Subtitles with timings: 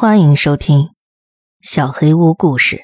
[0.00, 0.78] 欢迎收听
[1.60, 2.76] 《小黑屋故事》。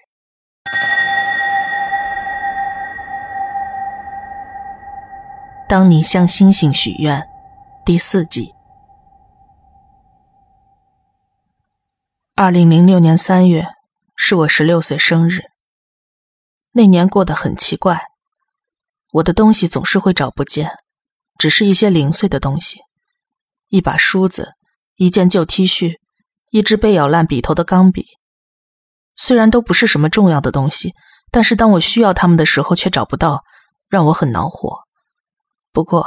[5.69, 7.25] 当你向星星许愿，
[7.87, 8.53] 第四季。
[12.35, 13.65] 二零零六年三月
[14.17, 15.43] 是我十六岁生日。
[16.73, 18.03] 那年过得很奇怪，
[19.13, 20.69] 我的东西总是会找不见，
[21.39, 22.81] 只是一些零碎的东西，
[23.69, 24.55] 一把梳子，
[24.97, 26.01] 一件旧 T 恤。
[26.55, 28.07] 一支被咬烂笔头的钢笔，
[29.17, 30.95] 虽然都不是什么重要的东西，
[31.33, 33.43] 但是当我需要它们的时候却找不到，
[33.89, 34.85] 让我很恼火。
[35.73, 36.07] 不过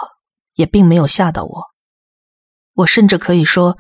[0.54, 1.66] 也并没有吓到我，
[2.76, 3.78] 我甚至可以说，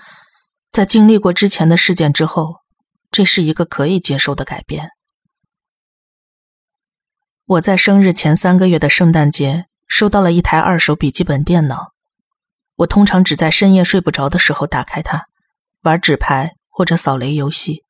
[0.69, 2.55] 在经历过之前的事件之后，
[3.11, 4.89] 这是一个可以接受的改变。
[7.45, 11.93] 我在生日前三个月的圣诞节收到了一台二手笔记本电脑，
[12.75, 15.27] 我通常只在深夜睡不着的时候打开它，
[15.87, 16.53] 玩纸牌。
[16.77, 17.81] 或者扫雷游戏。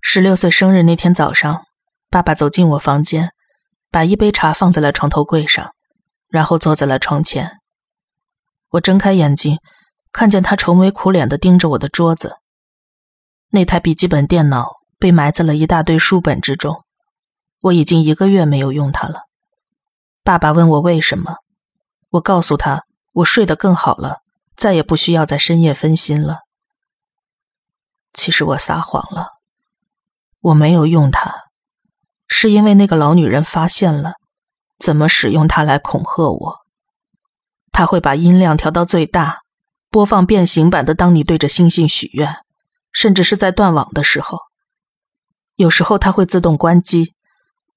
[0.00, 1.62] 十六岁生日那天早上，
[2.10, 3.30] 爸爸走进我房间，
[3.88, 5.72] 把一杯茶放在了床头柜上，
[6.28, 7.52] 然后坐在了床前。
[8.70, 9.58] 我睁开眼睛，
[10.10, 12.38] 看见他愁眉苦脸的盯着我的桌子。
[13.50, 14.66] 那台笔记本电脑
[14.98, 16.82] 被埋在了一大堆书本之中，
[17.60, 19.20] 我已经一个月没有用它了。
[20.24, 21.36] 爸爸问我为什么，
[22.08, 24.18] 我告诉他，我睡得更好了，
[24.60, 26.40] 再也不需要在深夜分心了。
[28.12, 29.28] 其实我撒谎了，
[30.40, 31.34] 我没有用它，
[32.28, 34.12] 是因为那个老女人发现了
[34.78, 36.58] 怎么使用它来恐吓我。
[37.72, 39.38] 她会把音量调到最大，
[39.88, 42.28] 播放变形版的《当你对着星星许愿》，
[42.92, 44.40] 甚至是在断网的时候。
[45.54, 47.14] 有时候它会自动关机，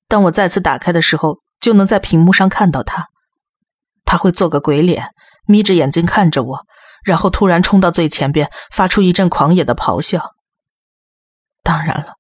[0.10, 3.08] 当我再次打开的时候，就能在屏幕上看到它。
[4.04, 5.12] 他会做个鬼脸，
[5.46, 6.60] 眯着眼睛看着我。
[7.04, 10.36] 然后突然冲到最前边，发出一阵狂野的咆哮。
[11.62, 12.14] 当然了，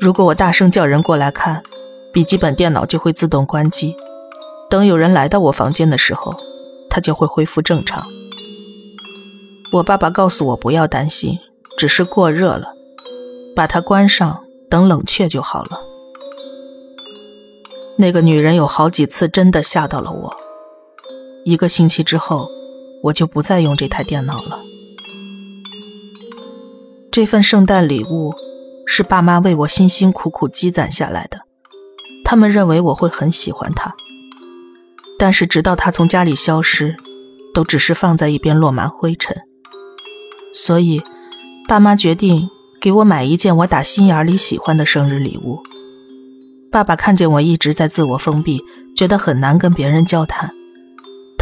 [0.00, 1.62] 如果我大声叫人过来看，
[2.12, 3.94] 笔记本电脑就会自动关机。
[4.68, 6.34] 等有人来到我房间的时候，
[6.90, 8.04] 它就会恢复正常。
[9.72, 11.38] 我爸爸告诉我不要担心，
[11.78, 12.72] 只是过热了，
[13.54, 15.78] 把它关上，等冷却就好了。
[17.98, 20.36] 那个女人有好几次真的吓到了我。
[21.46, 22.50] 一个星期之后。
[23.02, 24.60] 我就不再用这台电脑了。
[27.12, 28.32] 这份圣诞礼物
[28.84, 31.42] 是爸妈为我辛辛苦苦积攒下来的，
[32.24, 33.94] 他们认为我会很喜欢它。
[35.18, 36.96] 但是直到它从家里消失，
[37.54, 39.36] 都只是放在一边落满灰尘。
[40.52, 41.00] 所以，
[41.68, 42.48] 爸妈决定
[42.80, 45.62] 给我买一件我打心眼里喜欢的生日礼物。
[46.72, 48.60] 爸爸看见我一直在自我封闭，
[48.96, 50.50] 觉得很难跟别人交谈。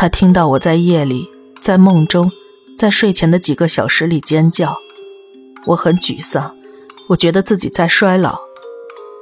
[0.04, 1.30] 他听到我在夜里。
[1.62, 2.30] 在梦中，
[2.76, 4.76] 在睡前的几个小时里尖叫，
[5.64, 6.54] 我很沮丧，
[7.08, 8.38] 我觉得自己在衰老，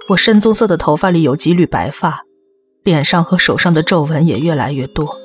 [0.08, 2.24] 我深棕色的头发里有几缕白发，
[2.82, 5.16] 脸上和手上的皱纹也越来越多。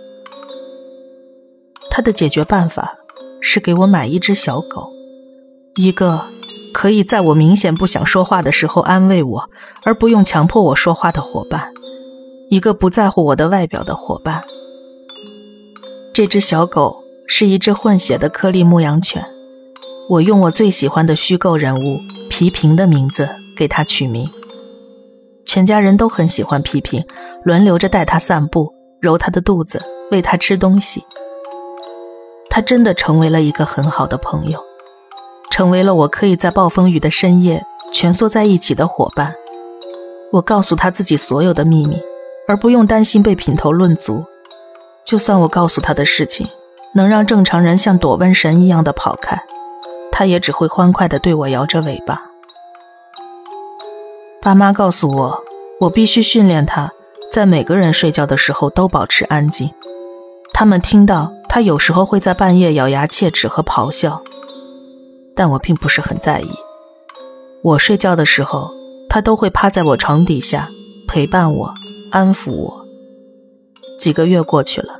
[1.90, 2.94] 他的解决办法
[3.42, 4.92] 是给我买一只小狗，
[5.76, 6.24] 一个
[6.72, 9.50] 可以在我明显不想说话的时候安慰我，
[9.84, 11.74] 而不用强迫我说话的伙伴，
[12.52, 14.44] 一个不在乎我的外表的伙伴。
[16.18, 17.04] 这只小狗。
[17.28, 19.24] 是一只混血的颗粒牧羊犬，
[20.10, 24.28] 我用我最喜欢的虚构人物皮平的名字给它取名。
[25.46, 27.06] 全家人都很喜欢皮平，
[27.44, 29.80] 轮流着带它散步，揉它的肚子，
[30.10, 31.04] 喂它吃东西。
[32.50, 34.60] 它真的成为了一个很好的朋友，
[35.52, 37.64] 成为了我可以在暴风雨的深夜
[37.94, 39.36] 蜷缩在一起的伙伴。
[40.32, 42.02] 我告诉他自己所有的秘密，
[42.48, 44.24] 而不用担心被品头论足。
[45.08, 46.48] 就算我告诉他的事情。
[46.94, 49.40] 能让正常人像躲瘟神一样的跑开，
[50.12, 52.20] 他也只会欢快地对我摇着尾巴。
[54.42, 55.44] 爸妈告诉我，
[55.80, 56.92] 我必须训练他，
[57.30, 59.70] 在每个人睡觉的时候都保持安静。
[60.54, 64.20] 他们听到他有时候会在半夜咬牙切齿和咆哮，
[65.36, 66.50] 但我并不是很在意。
[67.62, 68.72] 我睡觉的时候，
[69.08, 70.68] 他都会趴在我床底下
[71.08, 71.72] 陪伴我，
[72.10, 72.77] 安抚我。
[73.98, 75.00] 几个月过去了。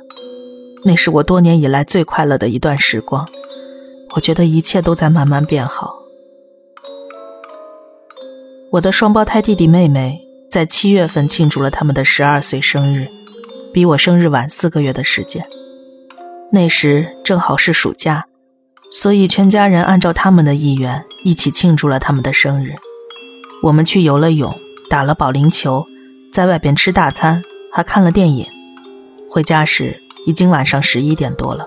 [0.84, 3.26] 那是我多年以来最快乐的一段时光，
[4.14, 5.94] 我觉得一切都在慢慢变好。
[8.70, 13.08] 我的双胞胎弟弟妹妹在七月份庆祝了他们的十二岁生日，
[13.72, 15.44] 比我生日晚四个月的时间。
[16.52, 18.26] 那时正好是暑假，
[18.90, 22.74] 所以全家人按照他们的意愿一起庆祝了他们的生日。
[23.62, 24.54] 我们去游了泳，
[24.88, 25.84] 打了保龄球，
[26.32, 27.42] 在外边吃大餐，
[27.72, 28.46] 还看了电影。
[29.30, 30.02] 回家时。
[30.26, 31.64] 已经晚上十一点多了，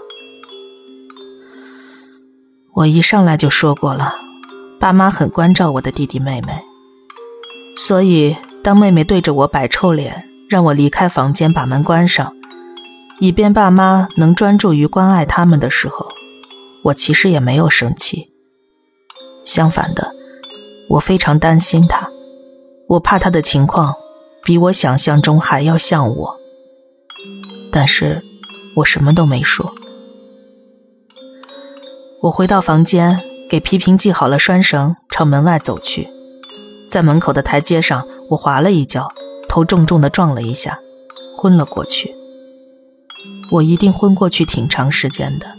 [2.73, 4.13] 我一上来就说过了，
[4.79, 6.61] 爸妈很关照我的弟弟妹妹，
[7.75, 12.31] 所以当妹妹对着我摆臭脸，让我离开房间，把门关上，
[13.19, 16.07] 以便爸妈能专注于关爱他们的时候，
[16.83, 18.31] 我其实也没有生气。
[19.43, 20.11] 相反的，
[20.87, 22.07] 我非常担心她，
[22.89, 23.95] 我怕她的情况
[24.43, 26.40] 比我想象中还要像我。
[27.71, 28.21] 但是，
[28.75, 29.73] 我什么都没说。
[32.21, 33.19] 我回到房间，
[33.49, 36.07] 给皮平系好了拴绳，朝门外走去。
[36.89, 39.07] 在门口的台阶上，我滑了一跤，
[39.47, 40.77] 头重重的撞了一下，
[41.37, 42.13] 昏了过去。
[43.51, 45.55] 我一定昏过去挺长时间的，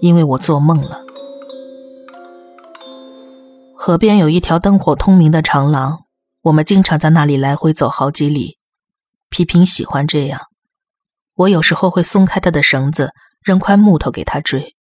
[0.00, 1.02] 因为我做梦了。
[3.74, 6.04] 河边有一条灯火通明的长廊，
[6.42, 8.58] 我们经常在那里来回走好几里。
[9.28, 10.40] 皮平喜欢这样，
[11.36, 13.12] 我有时候会松开他的绳子，
[13.42, 14.74] 扔块木头给他追。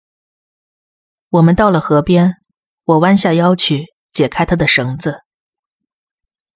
[1.28, 2.36] 我们到了河边，
[2.84, 5.22] 我弯下腰去解开他的绳子。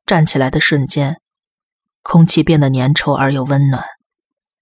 [0.06, 1.20] 站起来的瞬间，
[2.02, 3.84] 空气变得粘稠而又温暖，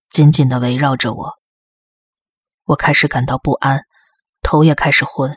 [0.08, 1.34] 紧紧的围绕着我。
[2.64, 3.82] 我开始感到不安，
[4.40, 5.36] 头也开始昏。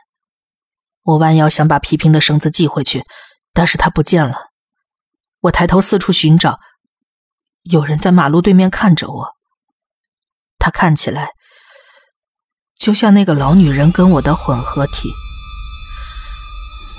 [1.02, 3.04] 我弯腰想把皮平的绳子系回去，
[3.52, 4.46] 但是它不见了。
[5.40, 6.58] 我抬头四处寻找，
[7.64, 9.39] 有人在马路对面看着我。
[10.60, 11.30] 他看起来。
[12.78, 15.12] 就像那个老女人跟我的混合体，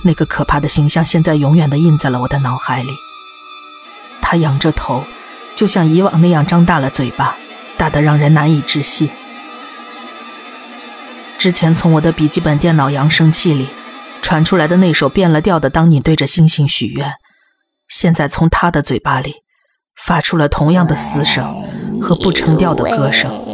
[0.04, 2.92] 那个可怕的形象现在永远的印在了我的脑海里。
[4.22, 5.06] 她仰着头，
[5.56, 7.36] 就像以往那样张大了嘴巴，
[7.78, 9.10] 大得让人难以置信。
[11.40, 13.68] 之前从我的笔记本电脑扬声器里
[14.22, 17.10] 传出来的那首变了调的《当你对着星星许愿》，
[17.88, 19.34] 现在从她的嘴巴里
[19.96, 21.63] 发出了同样的嘶声
[22.00, 23.50] 和不成调的歌声。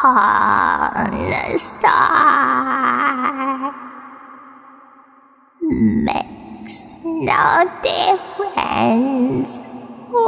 [0.00, 2.00] Upon the star
[5.60, 9.60] makes no difference
[10.08, 10.24] who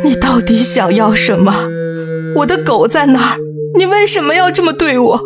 [0.03, 1.53] 你到底想要什么？
[2.35, 3.39] 我的狗在哪儿？
[3.77, 5.21] 你为什么要这么对我？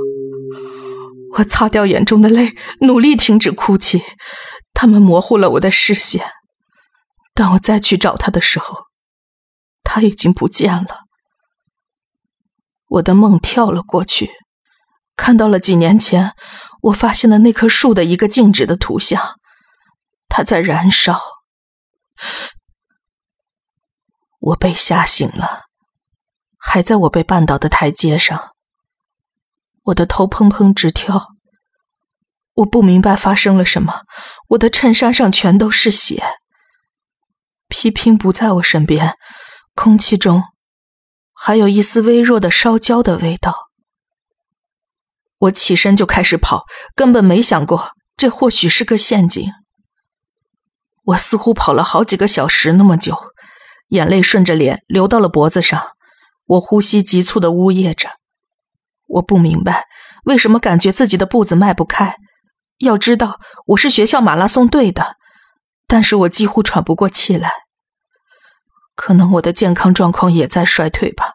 [1.37, 4.01] 我擦掉眼中的泪，努力停止哭泣，
[4.73, 6.25] 他们模糊了我的视线。
[7.33, 8.87] 当我再去找他的时候，
[9.83, 11.05] 他已经不见了。
[12.87, 14.31] 我的梦跳了过去，
[15.15, 16.33] 看到了几年前
[16.81, 19.39] 我发现的那棵树的一个静止的图像，
[20.27, 21.21] 它在燃烧。
[24.41, 25.65] 我被吓醒了，
[26.57, 28.53] 还在我被绊倒的台阶上。
[29.83, 31.29] 我的头砰砰直跳。
[32.55, 34.03] 我不明白发生了什么，
[34.49, 36.23] 我的衬衫上全都是血。
[37.69, 39.15] 皮平不在我身边，
[39.73, 40.43] 空气中
[41.33, 43.69] 还有一丝微弱的烧焦的味道。
[45.37, 49.51] 我起身就开始跑，根本没想过这或许是个陷阱。
[51.05, 53.30] 我似乎跑了好几个小时那么久。
[53.91, 55.97] 眼泪顺着脸流到了脖子上，
[56.45, 58.09] 我呼吸急促的呜咽着。
[59.07, 59.85] 我不明白
[60.23, 62.15] 为什么感觉自己的步子迈不开。
[62.77, 65.17] 要知道我是学校马拉松队的，
[65.87, 67.51] 但是我几乎喘不过气来。
[68.95, 71.33] 可能我的健康状况也在衰退吧。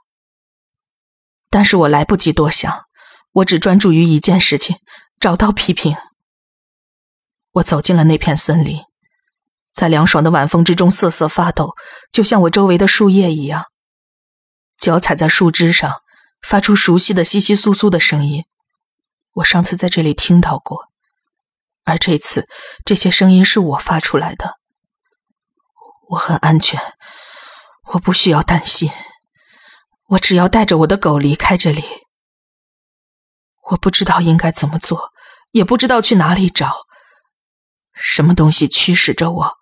[1.50, 2.84] 但是我来不及多想，
[3.32, 4.76] 我只专注于一件事情：
[5.20, 5.94] 找到批评。
[7.52, 8.85] 我走进了那片森林。
[9.76, 11.76] 在凉爽的晚风之中瑟瑟发抖，
[12.10, 13.66] 就像我周围的树叶一样。
[14.78, 16.00] 脚踩在树枝上，
[16.40, 18.46] 发出熟悉的窸窸窣窣的声音。
[19.32, 20.88] 我上次在这里听到过，
[21.84, 22.48] 而这次
[22.86, 24.54] 这些声音是我发出来的。
[26.08, 26.80] 我很安全，
[27.92, 28.90] 我不需要担心。
[30.06, 31.84] 我只要带着我的狗离开这里。
[33.70, 35.12] 我不知道应该怎么做，
[35.50, 36.86] 也不知道去哪里找。
[37.92, 39.58] 什么东西驱使着我，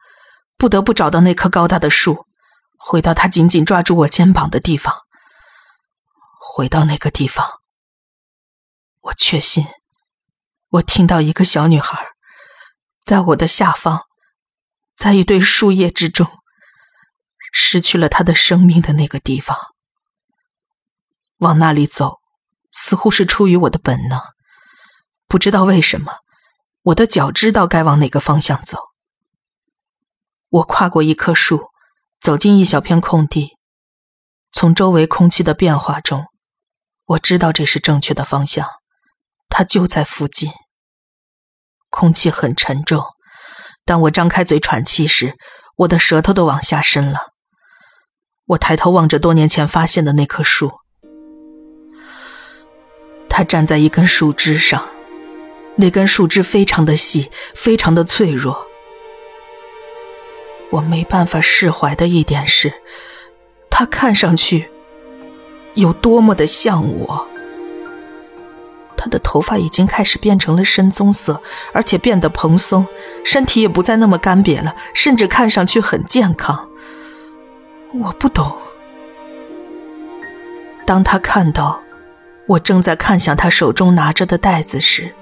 [0.64, 2.24] 不得不找到那棵高大的树，
[2.78, 5.02] 回到他紧紧抓住我肩膀的地方。
[6.40, 7.60] 回到那个地方，
[9.02, 9.66] 我确信，
[10.70, 12.06] 我听到一个小女孩，
[13.04, 14.04] 在我的下方，
[14.96, 16.26] 在一堆树叶之中，
[17.52, 19.58] 失去了她的生命的那个地方。
[21.40, 22.20] 往那里走，
[22.72, 24.18] 似乎是出于我的本能，
[25.28, 26.20] 不知道为什么，
[26.84, 28.93] 我的脚知道该往哪个方向走。
[30.54, 31.64] 我跨过一棵树，
[32.20, 33.56] 走进一小片空地，
[34.52, 36.26] 从周围空气的变化中。
[37.06, 38.68] 我知道这是正确的方向，
[39.48, 40.52] 它就在附近。
[41.90, 43.02] 空气很沉重，
[43.84, 45.34] 当我张开嘴喘气时，
[45.78, 47.30] 我的舌头都往下伸了。
[48.46, 50.70] 我抬头望着多年前发现的那棵树，
[53.28, 54.88] 它站在一根树枝上，
[55.74, 58.68] 那根树枝非常的细，非常的脆弱。
[60.70, 62.72] 我没办法释怀的一点是，
[63.70, 64.70] 他看上去。
[65.74, 67.26] 有多么的像我！
[68.96, 71.42] 他的头发已经开始变成了深棕色，
[71.72, 72.86] 而且变得蓬松，
[73.24, 76.68] 身体也不再那么干瘪了，甚至看上去很健康。
[77.92, 78.56] 我不懂。
[80.86, 81.80] 当他看到
[82.46, 85.12] 我正在看向他手中拿着的袋子时，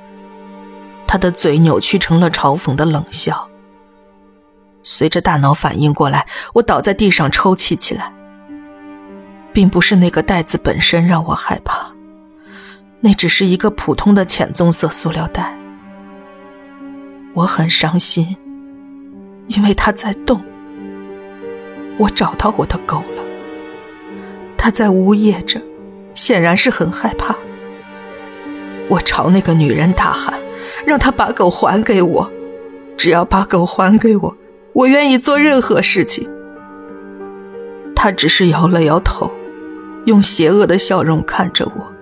[1.06, 3.49] 他的嘴扭曲成了嘲讽的冷笑。
[4.82, 8.12] 随着大脑反应过来，我倒在地上抽泣起来。
[9.52, 11.86] 并不是那个袋子本身让我害怕，
[13.00, 15.54] 那只是一个普通的浅棕色塑料袋。
[17.34, 18.34] 我很伤心，
[19.48, 20.42] 因为它在动。
[21.98, 23.22] 我找到我的狗了，
[24.56, 25.60] 它在呜咽着，
[26.14, 27.36] 显然是很害怕。
[28.88, 30.40] 我朝那个女人大喊，
[30.86, 32.32] 让她把狗还给我，
[32.96, 34.34] 只要把狗还给我，
[34.72, 36.28] 我愿意做任何事情。
[37.94, 39.30] 他只是摇了摇头。
[40.04, 41.92] 用邪恶的笑容看着我，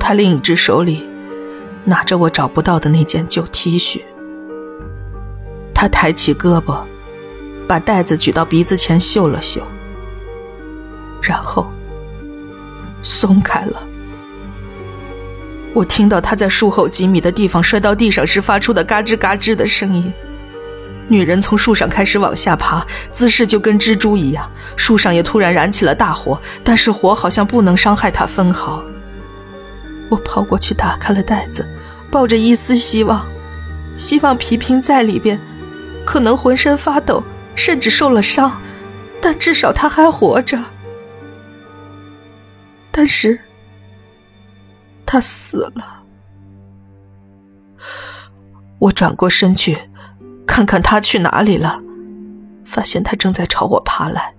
[0.00, 1.06] 他另一只手里
[1.84, 4.00] 拿着我找不到的那件旧 T 恤。
[5.74, 6.78] 他抬起胳膊，
[7.68, 9.60] 把袋子举到鼻子前嗅了嗅，
[11.22, 11.70] 然后
[13.02, 13.82] 松开了。
[15.74, 20.10] 我听到他在树后几米的地方摔到地上时发出的嘎吱嘎吱的声音。
[21.08, 24.50] 女人从树上开始往下爬，姿势就跟蜘蛛一样。
[24.76, 28.82] 树上也突然燃起了大火，但是火好像不能伤害她分毫。
[30.08, 31.66] 我跑过去打开了袋子，
[32.10, 33.26] 抱着一丝希望，
[33.96, 35.38] 希望皮平在里边，
[36.04, 37.22] 可能浑身发抖，
[37.54, 38.60] 甚至受了伤，
[39.20, 40.58] 但至少他还活着。
[42.90, 43.38] 但是，
[45.04, 46.02] 他死了。
[48.78, 49.78] 我转过身去。
[50.52, 51.80] 看看他去哪里了，
[52.66, 54.34] 发现他正在朝我爬来。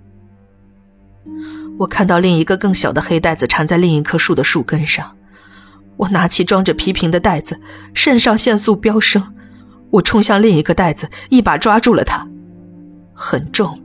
[1.80, 5.18] 我看到另一个更小的黑袋子缠在另一棵树的树根上，
[5.98, 7.60] 我拿起装着皮瓶的袋子，
[7.96, 9.34] 肾上腺素飙升，
[9.90, 12.28] 我冲向另一个袋子，一把抓住了它，
[13.16, 13.82] 很重，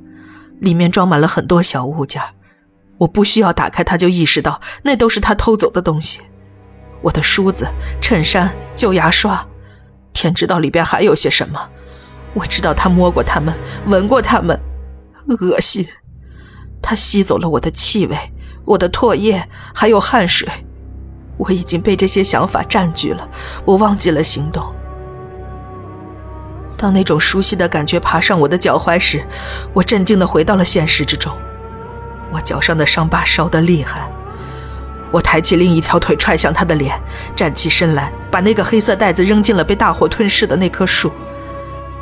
[0.61, 2.23] 里面装满了很多小物件，
[2.99, 6.21] 我不需要打开它就意识到那都是他偷走的东西，
[7.01, 7.67] 我的梳子、
[8.03, 9.43] 衬衫、旧牙刷，
[10.13, 11.59] 天知道里边还有些什么。
[12.35, 13.55] 我知道他摸过他们，
[13.87, 14.59] 闻过他们，
[15.41, 15.87] 恶心。
[16.81, 18.17] 他吸走了我的气味，
[18.65, 20.49] 我的唾液，还有汗水。
[21.37, 23.29] 我已经被这些想法占据了，
[23.65, 24.75] 我忘记了行动。
[26.77, 29.25] 当那种熟悉的感觉爬上我的脚踝时，
[29.73, 31.33] 我震惊的回到了现实之中。
[32.33, 34.09] 我脚上的伤疤烧得厉害。
[35.11, 37.01] 我抬起另一条腿踹向他的脸，
[37.35, 41.11] 站起身来，把那个黑色袋子扔进了被大火吞噬的那棵树。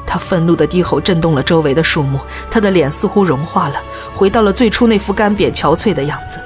[0.07, 2.21] 他愤怒的低吼震动了周围的树木，
[2.51, 3.83] 他的脸似乎融化了，
[4.15, 6.41] 回到了最初那副干瘪憔悴的样子。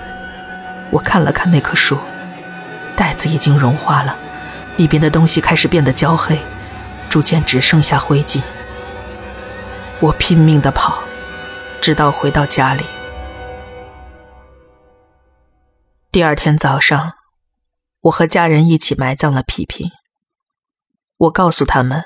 [0.91, 1.99] 我看了看那棵树，
[2.97, 4.17] 袋子已经融化了，
[4.77, 6.41] 里边的东西开始变得焦黑，
[7.09, 8.41] 逐渐只剩下灰烬。
[10.01, 10.99] 我拼命的跑，
[11.81, 12.85] 直到回到家里。
[16.11, 17.13] 第二天早上，
[18.01, 19.93] 我和家人一起埋葬了皮皮。
[21.19, 22.05] 我告诉他们。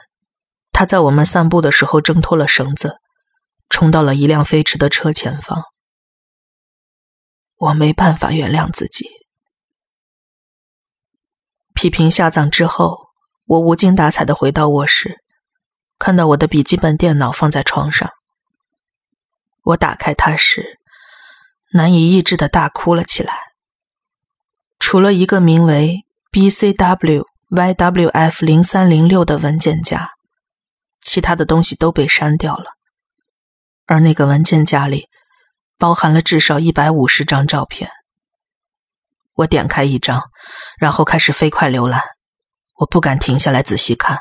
[0.75, 2.99] 他在我们散步的时候挣脱了绳子，
[3.71, 5.63] 冲到了一辆飞驰的车前方。
[7.57, 9.09] 我没办法原谅自己。
[11.75, 13.07] 皮平下葬之后，
[13.45, 15.23] 我无精打采的回到卧室，
[15.97, 18.11] 看到我的笔记本电脑放在床上，
[19.63, 20.81] 我打开它时，
[21.73, 23.33] 难以抑制的大哭了起来。
[24.81, 30.14] 除了一个名为 “BCW YWF 零三零六”的文件夹，
[31.05, 32.73] 其他的东西都被删掉了。
[33.87, 35.09] 而那个文件夹里，
[35.79, 37.91] 包含了至少一百五十张照片。
[39.35, 40.23] 我点开一张，
[40.79, 42.03] 然后开始飞快浏览。
[42.79, 44.19] 我不敢停下来仔细看。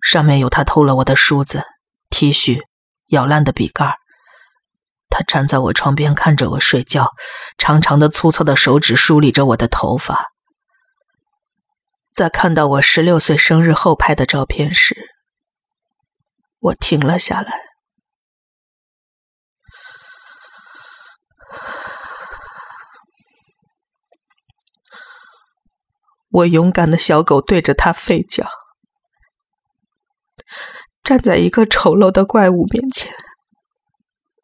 [0.00, 1.64] 上面有他偷了我的梳子、
[2.08, 2.60] T 恤、
[3.08, 3.96] 咬烂的笔盖。
[5.10, 7.10] 他站在我床边看着我睡觉，
[7.56, 10.28] 长长的、粗糙的手指梳理着我的头发。
[12.12, 14.96] 在看到我十六岁生日后拍的照片时，
[16.58, 17.52] 我停了下来。
[26.30, 28.48] 我勇敢的小狗对着他吠叫，
[31.02, 33.12] 站在一个丑陋的怪物面前，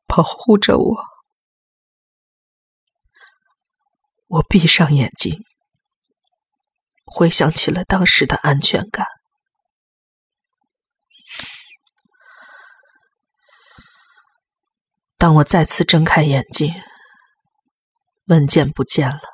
[0.07, 1.05] 保护着我。
[4.27, 5.45] 我闭上眼睛，
[7.05, 9.07] 回想起了当时的安全感。
[15.25, 16.71] 当我再次睁开眼睛，
[18.27, 19.34] 文件不见了。